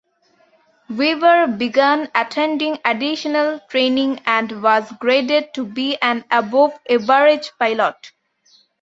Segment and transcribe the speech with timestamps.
[0.89, 8.11] Weaver began attending additional training and was graded to be an above average pilot.